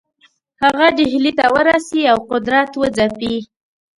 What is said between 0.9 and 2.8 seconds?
ډهلي ته ورسي او قدرت